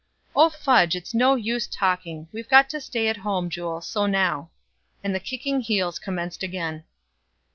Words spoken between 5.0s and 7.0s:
And the kicking heels commenced again.